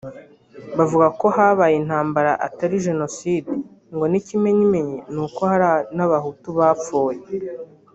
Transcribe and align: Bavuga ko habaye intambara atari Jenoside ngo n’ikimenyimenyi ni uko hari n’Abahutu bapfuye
Bavuga 0.77 1.07
ko 1.19 1.25
habaye 1.37 1.75
intambara 1.81 2.31
atari 2.47 2.75
Jenoside 2.87 3.49
ngo 3.93 4.05
n’ikimenyimenyi 4.11 4.97
ni 5.13 5.19
uko 5.25 5.39
hari 5.51 5.67
n’Abahutu 5.95 6.47
bapfuye 6.57 7.21